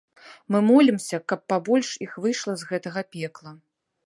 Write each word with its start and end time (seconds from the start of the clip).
Мы 0.53 0.61
молімся, 0.69 1.19
каб 1.31 1.39
пабольш 1.53 1.93
іх 2.07 2.11
выйшла 2.25 2.53
з 2.63 2.71
гэтага 2.71 3.01
пекла. 3.19 3.51